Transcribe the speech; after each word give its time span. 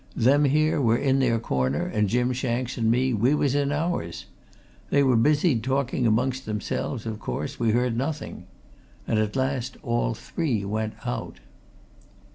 "Them 0.15 0.45
here 0.45 0.81
were 0.81 0.97
in 0.97 1.19
their 1.19 1.37
corner, 1.37 1.85
and 1.85 2.09
Jim 2.09 2.33
Shanks 2.33 2.75
and 2.75 2.89
me, 2.89 3.13
we 3.13 3.35
was 3.35 3.53
in 3.53 3.71
ours. 3.71 4.25
They 4.89 5.03
were 5.03 5.15
busied 5.15 5.63
talking 5.63 6.07
amongst 6.07 6.47
themselves 6.47 7.05
of 7.05 7.19
course, 7.19 7.59
we 7.59 7.69
heard 7.69 7.95
nothing. 7.95 8.47
And 9.07 9.19
at 9.19 9.35
last 9.35 9.77
all 9.83 10.15
three 10.15 10.65
went 10.65 10.95
out." 11.05 11.39